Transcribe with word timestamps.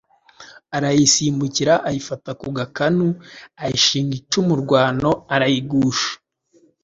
Arayisimbukira 0.77 1.73
ayifata 1.89 2.31
ku 2.41 2.47
gakanu 2.57 3.07
ayishinga 3.63 4.13
icumu 4.21 4.53
rwano 4.63 5.09
arayigusha. 5.35 6.09